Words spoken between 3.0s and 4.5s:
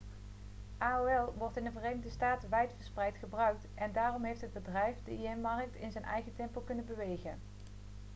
gebruikt en daarom heeft